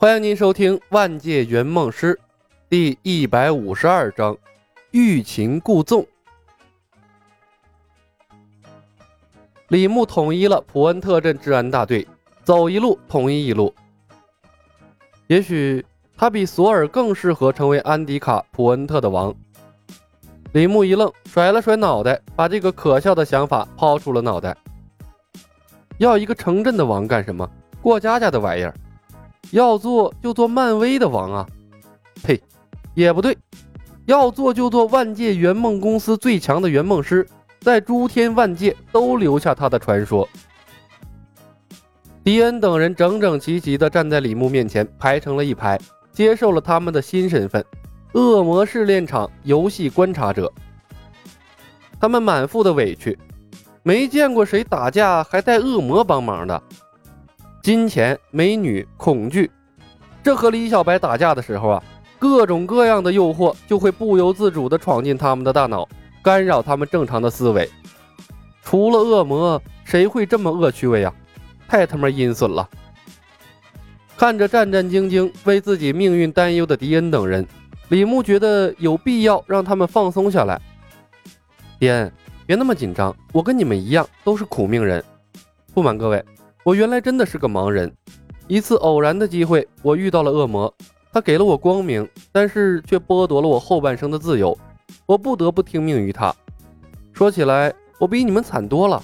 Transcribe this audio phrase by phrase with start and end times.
[0.00, 2.14] 欢迎您收听《万界圆梦师》
[2.68, 4.32] 第一百五十二章
[4.92, 6.02] 《欲擒故纵》。
[9.66, 12.06] 李牧统一了普恩特镇治安大队，
[12.44, 13.74] 走一路统一一路。
[15.26, 15.84] 也许
[16.16, 19.34] 他比索尔更适合成为安迪卡普恩特的王。
[20.52, 24.56] 李牧一愣，甩了甩脑袋，把这个可笑的想法抛出了脑袋。
[25.96, 27.50] 要一个城镇的王干什么？
[27.82, 28.72] 过家家的玩意儿。
[29.50, 31.46] 要做就做漫威的王啊！
[32.22, 32.40] 呸，
[32.94, 33.36] 也不对，
[34.06, 37.26] 要做就做万界圆梦公司最强的圆梦师，
[37.60, 40.28] 在诸天万界都留下他的传说。
[42.24, 45.80] 迪恩等人整整齐齐地站在李牧面前，排成了一排，
[46.12, 47.64] 接受了他们的新身份——
[48.12, 50.52] 恶魔试炼场游戏观察者。
[51.98, 53.18] 他们满腹的委屈，
[53.82, 56.62] 没见过谁打架还带恶魔帮忙的。
[57.68, 59.50] 金钱、美女、恐惧，
[60.22, 61.82] 这和李小白打架的时候啊，
[62.18, 65.86] 各种各样的诱惑就会不由自主地闯进他们的大脑，
[66.22, 67.68] 干扰他们正常的思维。
[68.62, 71.12] 除了恶魔，谁会这么恶趣味啊？
[71.68, 72.66] 太他妈阴损了！
[74.16, 77.46] 看着战战兢兢、为自己命运担忧的迪恩等人，
[77.90, 80.58] 李牧觉得有必要让他们放松下来。
[81.78, 82.10] 迪恩，
[82.46, 85.04] 别那么紧张，我跟你们一样都是苦命人。
[85.74, 86.24] 不瞒各位。
[86.68, 87.90] 我原来真的是个盲人，
[88.46, 90.70] 一次偶然的机会，我遇到了恶魔，
[91.10, 94.54] 他给了我光明，但是却剥夺了我后半生的自由，
[95.06, 96.30] 我不得不听命于他。
[97.14, 99.02] 说起来，我比你们惨多了。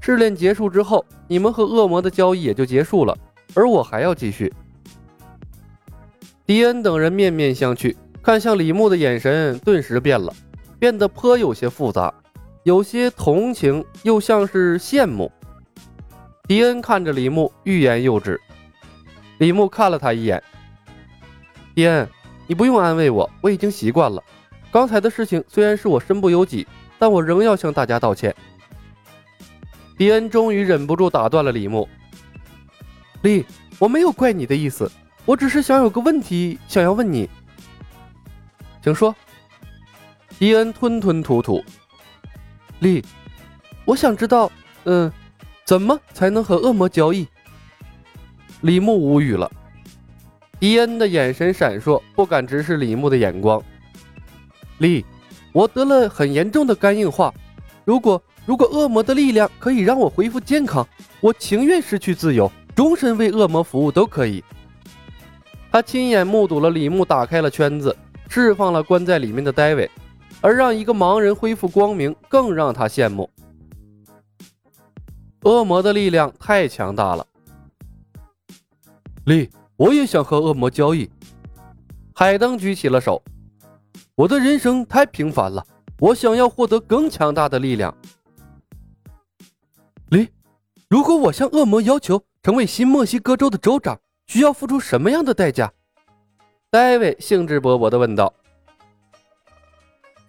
[0.00, 3.18] 试炼结束之后，你们和恶魔的交易也就结束了，
[3.54, 4.54] 而我还要继续。
[6.46, 10.32] 迪恩等人面面相觑，看向李牧的眼神顿时变了，
[10.78, 12.14] 变得颇有些复杂，
[12.62, 15.28] 有些同情，又像是羡慕。
[16.50, 18.40] 迪恩看着李牧，欲言又止。
[19.38, 20.42] 李牧看了他一眼
[21.76, 22.10] ：“迪恩，
[22.48, 24.20] 你不用安慰我，我已经习惯了。
[24.72, 26.66] 刚才的事情虽然是我身不由己，
[26.98, 28.34] 但我仍要向大家道歉。”
[29.96, 31.88] 迪恩终于忍不住打断了李牧
[33.22, 33.46] ：“李，
[33.78, 34.90] 我没有怪你的意思，
[35.26, 37.30] 我只是想有个问题想要问你，
[38.82, 39.14] 请说。”
[40.36, 41.64] 迪恩吞吞吐吐
[42.80, 43.04] ：“李，
[43.84, 44.50] 我想知道，
[44.82, 45.08] 嗯。”
[45.70, 47.28] 怎么才能和恶魔交易？
[48.62, 49.48] 李牧无语了。
[50.58, 53.62] 迪恩的眼神闪烁，不敢直视李牧的眼光。
[54.78, 55.06] 李，
[55.52, 57.32] 我得了很严重的肝硬化，
[57.84, 60.84] 如果如果恶魔的力量可以让我恢复健康，
[61.20, 64.42] 我情愿失去自由，终身为恶魔服务都可以。
[65.70, 67.96] 他亲眼目睹了李牧打开了圈子，
[68.28, 69.88] 释放了关在里面的戴维，
[70.40, 73.30] 而让一个盲人恢复光明，更让他羡慕。
[75.42, 77.26] 恶魔的力量太强大了，
[79.24, 81.10] 李，我也想和恶魔交易。
[82.14, 83.22] 海登举起了手，
[84.14, 85.66] 我的人生太平凡了，
[85.98, 87.96] 我想要获得更强大的力量。
[90.10, 90.28] 李，
[90.88, 95.72] 如果我向恶魔要求成为新墨西哥州的州长，需要付出什么样的代价？
[96.68, 98.30] 戴维兴致勃勃地问道。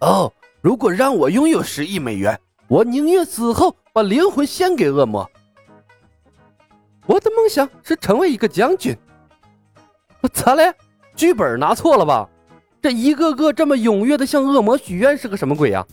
[0.00, 2.40] 哦，如果让我拥有十亿美元。
[2.72, 5.30] 我宁愿死后把灵魂献给恶魔。
[7.04, 8.96] 我的梦想是成为一个将军。
[10.22, 10.72] 我擦嘞，
[11.14, 12.26] 剧本拿错了吧？
[12.80, 15.86] 这一个个这么踊跃的向恶魔许愿是个什么鬼呀？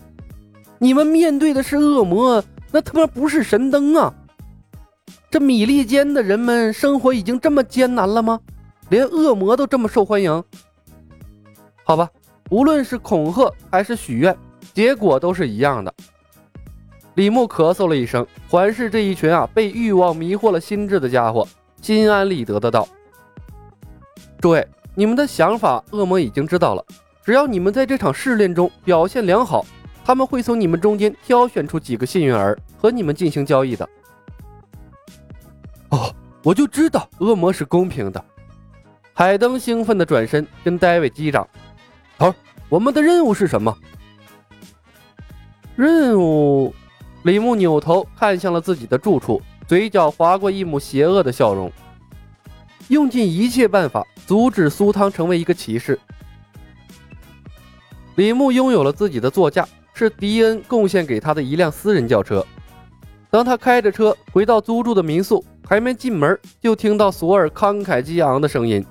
[0.78, 2.41] 你们面对的是恶魔，
[2.72, 4.13] 那他妈不是神灯啊！
[5.29, 8.39] 这米利坚的人们生活已经这么艰难了吗？
[8.88, 10.41] 连恶魔都这么受欢迎？
[11.84, 12.09] 好吧，
[12.50, 14.34] 无论是恐吓还是许愿，
[14.73, 15.94] 结果都是一样的。
[17.19, 21.46] 李牧咳嗽了一声，环视这一群啊被欲望迷惑了心智的家伙，
[21.81, 22.88] 心安理得的道
[24.40, 24.66] ：“诸位，
[24.96, 26.85] 你们的想法，恶魔已经知道了。
[27.22, 29.66] 只要你们在这场试炼中表现良好，
[30.06, 33.90] 他们会从你们中间挑选出几个幸运儿和你们进行交易的。”
[35.91, 38.25] 哦，我就知道恶魔是公平的。
[39.12, 41.45] 海登兴奋的转身跟戴维击掌
[42.18, 42.33] ：“头，
[42.69, 43.77] 我们的任务是什么？
[45.75, 46.74] 任务？”
[47.24, 51.69] 李牧扭头看向了自己的住处，嘴角划过一抹邪恶的笑容，
[52.88, 56.00] 用尽一切办法阻止苏汤成为一个骑士。
[58.16, 62.45] 李牧拥有了自己的座驾，是迪恩贡献给他的一辆私人轿车。
[63.30, 68.83] 当他开着车回到租住的民宿，还没进门，就听到索尔慷慨激昂的声音：“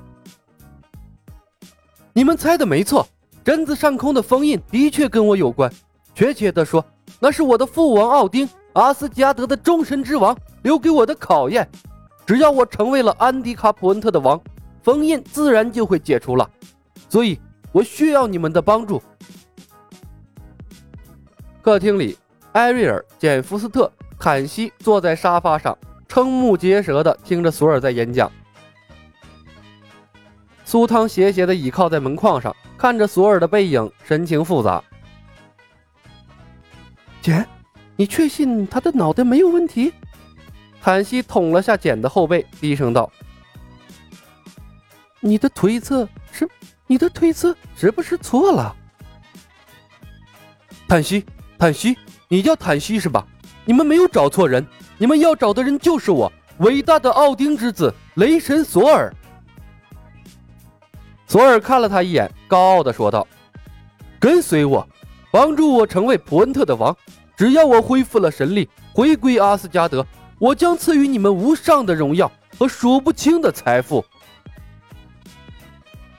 [2.13, 3.09] 你们猜的没错，
[3.43, 5.73] 镇子上空的封印的确跟我有关，
[6.15, 6.85] 确切的说。”
[7.21, 11.69] 那是我的父王奥丁阿斯加德的众神之王留给我的考验。
[12.25, 14.41] 只要我成为了安迪卡普恩特的王，
[14.83, 16.49] 封印自然就会解除了。
[17.09, 17.41] 所以，
[17.73, 19.03] 我需要你们的帮助。
[21.63, 22.17] 客厅里，
[22.53, 25.77] 艾瑞尔、简·福斯特、坎西坐在沙发上，
[26.09, 28.31] 瞠目结舌地听着索尔在演讲。
[30.65, 34.85] 苏汤斜斜地倚靠在门框上，看着索尔的背影，神情复杂。
[37.29, 37.47] 简，
[37.95, 39.93] 你确信他的脑袋没有问题？
[40.81, 43.13] 坦西捅了下简的后背，低声道
[45.21, 46.49] ：“你的推测是？
[46.87, 48.75] 你的推测是不是错了？”
[50.89, 51.23] 坦西，
[51.59, 51.99] 坦西，
[52.29, 53.27] 你叫坦西是吧？
[53.67, 54.67] 你们没有找错人，
[54.97, 59.15] 你们要找的人就是我，伟大的奥丁之子雷神索尔。
[61.27, 63.29] 索尔看了他一眼，高傲的说道
[64.19, 64.89] ：“跟随我，
[65.31, 66.97] 帮助我成为普恩特的王。
[67.39, 70.07] 只要我恢复了神力，回归阿斯加德。”
[70.41, 74.05] 我将赐予你们无上的荣耀和数不清的财富。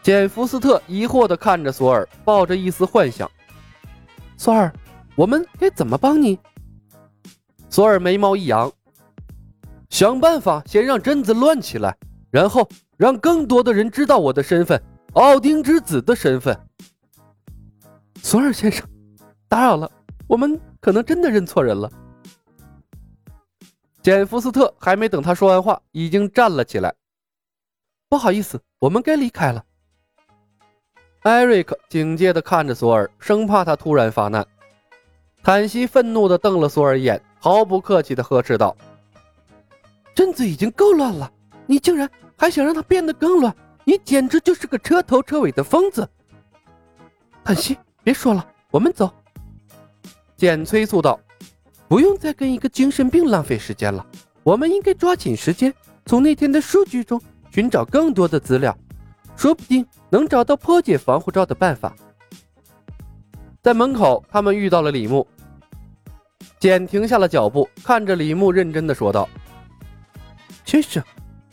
[0.01, 3.31] 简·福斯特疑惑地看着索尔，抱着一丝幻想
[4.35, 4.73] ：“索尔，
[5.15, 6.37] 我们该怎么帮你？”
[7.69, 8.69] 索尔眉毛一扬
[9.89, 11.95] ：“想办法先让镇子乱起来，
[12.29, 12.67] 然后
[12.97, 14.81] 让更多的人知道我的身份——
[15.15, 16.59] 奥丁之子的身份。”
[18.21, 18.85] 索尔先生，
[19.47, 19.89] 打扰了，
[20.27, 21.91] 我们可能真的认错人了。
[24.01, 26.93] 简·福斯特还没等他说完话，已经站了起来。
[28.07, 29.63] 不好意思，我们该离开了。
[31.23, 34.45] 艾瑞克警戒地看着索尔，生怕他突然发难。
[35.43, 38.75] 坦西愤怒地瞪了索尔一眼，毫不客气地呵斥道
[40.15, 41.31] ：“镇子已经够乱了，
[41.65, 43.53] 你竟然还想让它变得更乱！
[43.83, 46.09] 你简直就是个彻头彻尾的疯子！”
[47.43, 49.13] 坦西，别说了，我们走。”
[50.39, 51.19] 简催促道。
[51.89, 54.05] 不用再跟一个精神病浪费时间了，
[54.43, 55.73] 我们应该抓紧时间，
[56.05, 57.19] 从那天的数据中
[57.51, 58.77] 寻找更多的资料，
[59.35, 61.93] 说不定能找到破解防护罩的办法。
[63.61, 65.27] 在门口，他们遇到了李牧。
[66.59, 69.27] 简停下了脚步，看着李牧，认真的说道
[70.63, 71.03] ：“先生，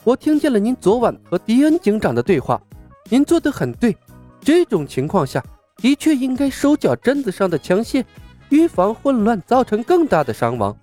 [0.05, 2.61] 我听见了您昨晚和迪恩警长的对话，
[3.09, 3.97] 您做的很对，
[4.41, 5.43] 这种情况下
[5.79, 8.05] 的确应该收缴镇子上的枪械。”
[8.49, 10.77] 预防混乱造成更大的伤亡，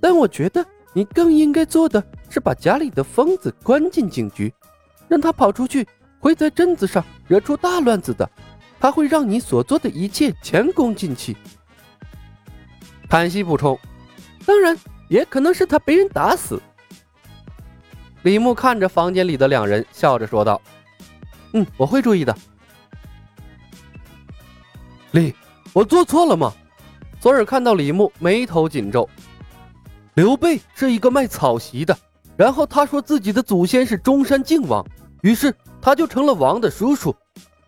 [0.00, 4.52] 但我觉得你更应该做的是把家里的疯子关进警局，
[5.06, 5.86] 让他跑出去
[6.18, 8.28] 会在镇子上惹出大乱子的，
[8.80, 11.36] 他会让你所做的一切前功尽弃。
[13.08, 13.78] 潘西补充，
[14.46, 14.76] 当然
[15.08, 16.60] 也可能是他被人打死。
[18.22, 20.60] 李牧看着房间里的两人，笑着说道
[21.52, 22.34] ：“嗯，我会注意的。”
[25.12, 25.34] 李。
[25.72, 26.52] 我做错了吗？
[27.20, 29.08] 索尔看到李牧，眉头紧皱。
[30.14, 31.96] 刘备是一个卖草席的，
[32.36, 34.84] 然后他说自己的祖先是中山靖王，
[35.22, 37.14] 于是他就成了王的叔叔。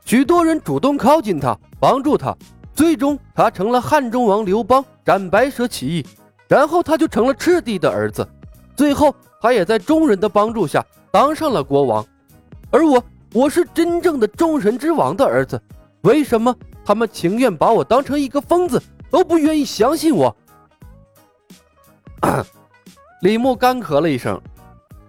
[0.05, 2.37] 许多人主动靠近他，帮助他，
[2.75, 6.07] 最终他成了汉中王刘邦斩白蛇起义，
[6.49, 8.27] 然后他就成了赤帝的儿子，
[8.75, 12.05] 最后他也在众人的帮助下当上了国王。
[12.73, 15.63] 而我，我是真正的众神之王的儿子，
[16.03, 16.53] 为什么？
[16.85, 20.37] 他们情愿把我当成一个疯子，都不愿意相信我。
[23.23, 24.41] 李牧干咳了一声，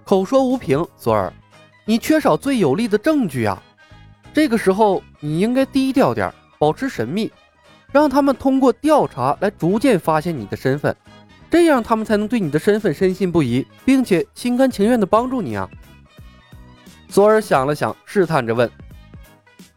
[0.03, 0.85] 口说无凭。
[0.97, 1.33] 索尔，
[1.85, 3.61] 你缺少最有力的证据啊！
[4.33, 7.31] 这个时候你应该低调点，保持神秘，
[7.91, 10.95] 让他们通过调查来逐渐发现你的身份，
[11.49, 15.69] 这样他们才能对你的身份深信不疑，并且心甘情愿的帮助你啊！
[17.09, 18.69] 索尔想了想，试探着问：“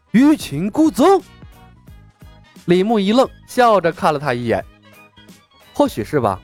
[0.09, 1.21] 欲擒故纵？”
[2.67, 4.63] 李牧一愣，笑着看了他一眼，
[5.73, 6.41] 或许是吧。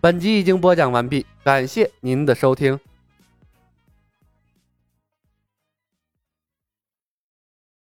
[0.00, 2.80] 本集已经播讲完毕，感谢您的收听。